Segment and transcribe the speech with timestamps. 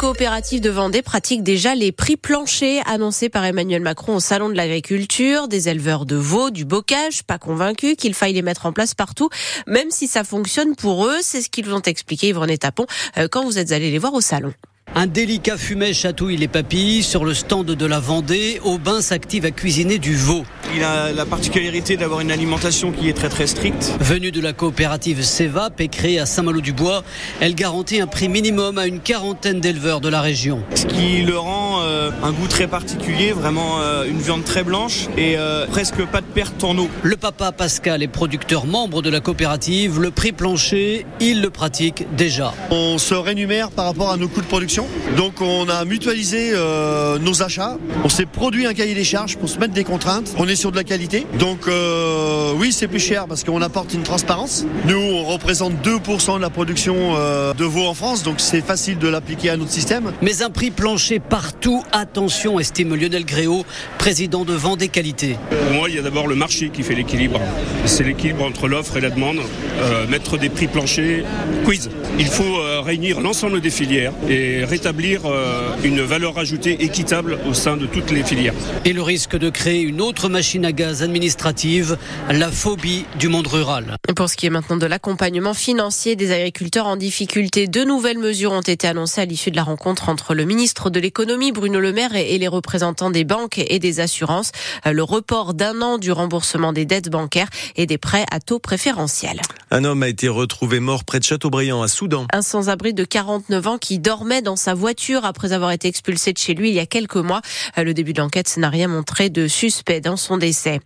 [0.00, 4.54] coopératives de Vendée pratiquent déjà les prix planchers annoncés par Emmanuel Macron au Salon de
[4.54, 5.46] l'Agriculture.
[5.46, 9.28] Des éleveurs de veaux, du bocage, pas convaincus qu'il faille les mettre en place partout,
[9.66, 11.18] même si ça fonctionne pour eux.
[11.20, 12.86] C'est ce qu'ils ont expliqué, Yvonne Tapon,
[13.18, 14.54] euh, quand vous êtes allés les voir au Salon.
[14.96, 17.04] Un délicat fumet chatouille les papilles.
[17.04, 20.42] Sur le stand de la Vendée, Aubin s'active à cuisiner du veau.
[20.74, 23.92] Il a la particularité d'avoir une alimentation qui est très très stricte.
[24.00, 27.04] Venue de la coopérative Cevap et créée à Saint-Malo-du-Bois,
[27.40, 30.62] elle garantit un prix minimum à une quarantaine d'éleveurs de la région.
[30.74, 35.06] Ce qui le rend euh, un goût très particulier, vraiment euh, une viande très blanche
[35.16, 36.88] et euh, presque pas de perte en eau.
[37.02, 40.00] Le papa Pascal est producteur membre de la coopérative.
[40.00, 42.52] Le prix plancher, il le pratique déjà.
[42.70, 44.79] On se rémunère par rapport à nos coûts de production.
[45.16, 47.76] Donc on a mutualisé euh, nos achats.
[48.04, 50.34] On s'est produit un cahier des charges pour se mettre des contraintes.
[50.38, 51.26] On est sur de la qualité.
[51.38, 54.64] Donc euh, oui, c'est plus cher parce qu'on apporte une transparence.
[54.86, 58.98] Nous, on représente 2% de la production euh, de veau en France, donc c'est facile
[58.98, 60.12] de l'appliquer à notre système.
[60.22, 63.64] Mais un prix plancher partout, attention, estime Lionel Gréau,
[63.98, 65.36] président de Vendée Qualité.
[65.50, 67.40] Pour moi, il y a d'abord le marché qui fait l'équilibre.
[67.84, 69.38] C'est l'équilibre entre l'offre et la demande.
[69.82, 71.24] Euh, mettre des prix planchers,
[71.64, 71.88] quiz.
[72.18, 77.54] Il faut euh, réunir l'ensemble des filières et rétablir euh, une valeur ajoutée équitable au
[77.54, 78.54] sein de toutes les filières.
[78.84, 81.98] Et le risque de créer une autre machine à gaz administrative,
[82.30, 83.96] la phobie du monde rural.
[84.08, 88.18] Et pour ce qui est maintenant de l'accompagnement financier des agriculteurs en difficulté, deux nouvelles
[88.18, 91.80] mesures ont été annoncées à l'issue de la rencontre entre le ministre de l'économie Bruno
[91.80, 94.52] Le Maire et les représentants des banques et des assurances.
[94.86, 98.60] Euh, le report d'un an du remboursement des dettes bancaires et des prêts à taux
[98.60, 99.40] préférentiels.
[99.72, 102.26] Un homme a été retrouvé mort près de Châteaubriand à Soudan.
[102.32, 106.38] Un sans-abri de 49 ans qui dormait dans sa voiture après avoir été expulsé de
[106.38, 107.40] chez lui il y a quelques mois.
[107.78, 110.80] Euh, le début de l'enquête n'a rien montré de suspect dans son décès.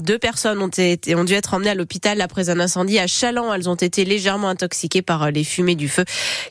[0.00, 3.06] Euh, deux personnes ont, été, ont dû être emmenées à l'hôpital après un incendie à
[3.06, 3.52] Chaland.
[3.52, 6.04] Elles ont été légèrement intoxiquées par les fumées du feu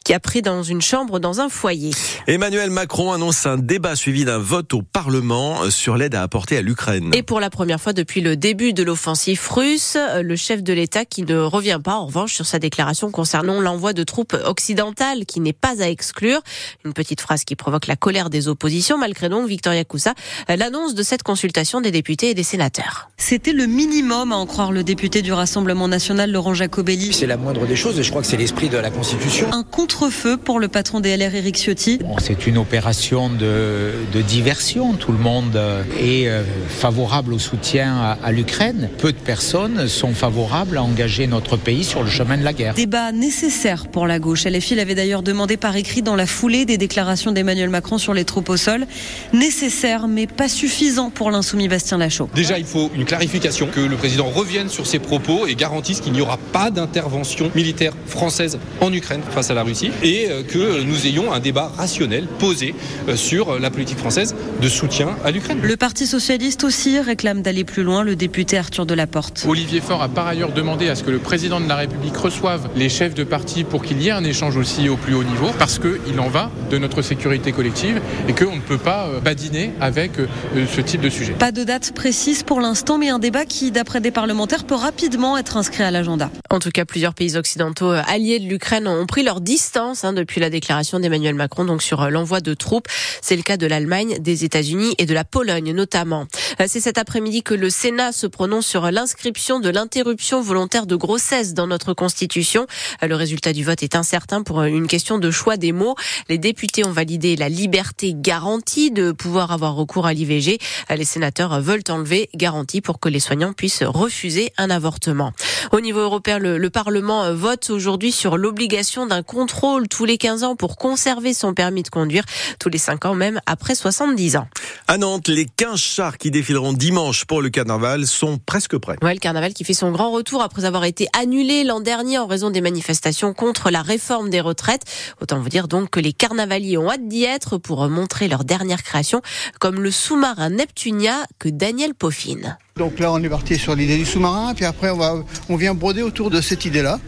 [0.04, 1.92] qui a pris dans une chambre dans un foyer.
[2.28, 6.62] Emmanuel Macron annonce un débat suivi d'un vote au Parlement sur l'aide à apporter à
[6.62, 7.12] l'Ukraine.
[7.14, 11.06] Et pour la première fois depuis le début de l'offensive russe, le chef de l'État
[11.06, 15.40] qui ne revient pas en revanche sur sa déclaration concernant l'envoi de troupes occidentales qui
[15.40, 16.42] n'est pas à exclure.
[16.86, 20.14] Une petite phrase qui provoque la colère des oppositions malgré donc Victoria Coussa
[20.48, 23.10] l'annonce de cette consultation des députés et des sénateurs.
[23.32, 27.14] C'était le minimum à en croire le député du Rassemblement national Laurent Jacobelli.
[27.14, 29.48] C'est la moindre des choses et je crois que c'est l'esprit de la Constitution.
[29.54, 32.00] Un contre-feu pour le patron des LR Éric Ciotti.
[32.00, 34.96] Bon, c'est une opération de, de, diversion.
[34.96, 35.58] Tout le monde
[35.98, 36.30] est
[36.68, 38.90] favorable au soutien à, à l'Ukraine.
[38.98, 42.74] Peu de personnes sont favorables à engager notre pays sur le chemin de la guerre.
[42.74, 44.46] Débat nécessaire pour la gauche.
[44.46, 48.26] LFI l'avait d'ailleurs demandé par écrit dans la foulée des déclarations d'Emmanuel Macron sur les
[48.26, 48.88] troupes au sol.
[49.32, 52.30] Nécessaire mais pas suffisant pour l'insoumis Bastien Lachaud.
[52.36, 56.12] Déjà, il faut une clarification, que le président revienne sur ses propos et garantisse qu'il
[56.12, 61.06] n'y aura pas d'intervention militaire française en Ukraine face à la Russie et que nous
[61.06, 62.74] ayons un débat rationnel posé
[63.14, 65.60] sur la politique française de soutien à l'Ukraine.
[65.62, 69.46] Le Parti socialiste aussi réclame d'aller plus loin, le député Arthur Delaporte.
[69.48, 72.70] Olivier Faure a par ailleurs demandé à ce que le président de la République reçoive
[72.76, 75.52] les chefs de parti pour qu'il y ait un échange aussi au plus haut niveau
[75.60, 80.14] parce qu'il en va de notre sécurité collective et qu'on ne peut pas badiner avec
[80.56, 81.34] ce type de sujet.
[81.34, 85.38] Pas de date précise pour l'instant, mais un débat qui, d'après des parlementaires, peut rapidement
[85.38, 86.32] être inscrit à l'agenda.
[86.50, 90.40] En tout cas, plusieurs pays occidentaux alliés de l'Ukraine ont pris leur distance hein, depuis
[90.40, 92.88] la déclaration d'Emmanuel Macron donc sur l'envoi de troupes.
[93.22, 96.26] C'est le cas de l'Allemagne, des États-Unis et de la Pologne notamment.
[96.68, 101.54] C'est cet après-midi que le Sénat se prononce sur l'inscription de l'interruption volontaire de grossesse
[101.54, 102.66] dans notre Constitution.
[103.02, 105.96] Le résultat du vote est incertain pour une question de choix des mots.
[106.30, 110.60] Les députés ont validé la liberté garantie de pouvoir avoir recours à l'IVG.
[110.90, 115.34] Les sénateurs veulent enlever garantie pour que les soignants puissent refuser un avortement.
[115.72, 120.44] Au niveau européen, le, le Parlement vote aujourd'hui sur l'obligation d'un contrôle tous les 15
[120.44, 122.24] ans pour conserver son permis de conduire,
[122.60, 124.48] tous les 5 ans même après 70 ans.
[124.88, 128.98] À Nantes, les 15 chars qui défileront dimanche pour le carnaval sont presque prêts.
[129.02, 132.28] Ouais, le carnaval qui fait son grand retour après avoir été annulé l'an dernier en
[132.28, 134.84] raison des manifestations contre la réforme des retraites.
[135.22, 138.84] Autant vous dire donc que les carnavaliers ont hâte d'y être pour montrer leur dernière
[138.84, 139.22] création,
[139.60, 142.58] comme le sous-marin Neptunia que Daniel peaufine.
[142.78, 145.74] Donc là, on est parti sur l'idée du sous-marin, puis après, on, va, on vient
[145.74, 147.00] broder autour de cette idée-là.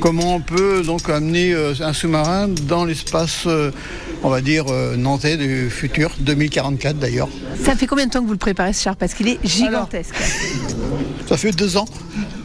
[0.00, 3.48] Comment on peut donc amener un sous-marin dans l'espace,
[4.22, 7.28] on va dire, nantais du futur, 2044 d'ailleurs.
[7.64, 8.96] Ça fait combien de temps que vous le préparez ce char?
[8.96, 10.14] Parce qu'il est gigantesque.
[10.14, 11.86] Alors, ça fait deux ans.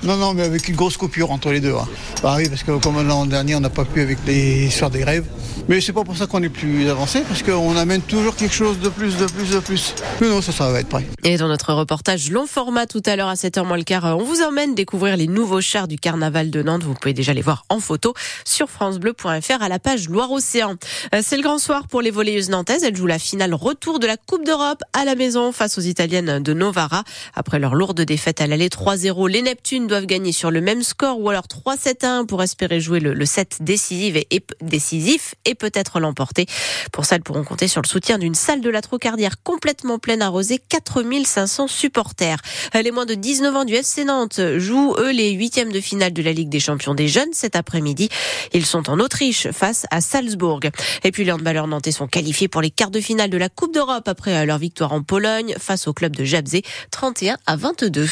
[0.03, 1.73] Non, non, mais avec une grosse coupure entre les deux.
[1.73, 1.87] Hein.
[2.21, 4.99] Bah oui, parce que comme l'an dernier, on n'a pas pu avec les histoires des
[4.99, 5.25] grèves.
[5.69, 8.79] Mais c'est pas pour ça qu'on est plus avancé, parce qu'on amène toujours quelque chose
[8.79, 9.95] de plus, de plus, de plus.
[10.19, 11.05] Mais non, ça, ça va être prêt.
[11.23, 14.23] Et dans notre reportage long format tout à l'heure à 7h moins le quart, on
[14.23, 16.83] vous emmène découvrir les nouveaux chars du carnaval de Nantes.
[16.83, 18.13] Vous pouvez déjà les voir en photo
[18.43, 20.75] sur francebleu.fr à la page Loire-Océan.
[21.15, 22.83] Euh, c'est le grand soir pour les volleyeuses nantaises.
[22.83, 26.39] Elles jouent la finale retour de la Coupe d'Europe à la maison face aux Italiennes
[26.39, 27.03] de Novara.
[27.35, 31.19] Après leur lourde défaite à l'aller 3-0, les Neptunes doivent gagner sur le même score
[31.19, 36.47] ou alors 3-7-1 pour espérer jouer le, le set décisif et, décisif et peut-être l'emporter.
[36.91, 40.23] Pour ça, elles pourront compter sur le soutien d'une salle de la Trocardière complètement pleine
[40.23, 42.39] arrosée, 4500 supporters.
[42.73, 46.23] Les moins de 19 ans du FC Nantes jouent, eux, les huitièmes de finale de
[46.23, 48.09] la Ligue des champions des jeunes cet après-midi.
[48.51, 50.61] Ils sont en Autriche face à Salzbourg.
[51.03, 53.75] Et puis les handballeurs nantais sont qualifiés pour les quarts de finale de la Coupe
[53.75, 58.07] d'Europe après leur victoire en Pologne face au club de Jabzé, 31 à 22.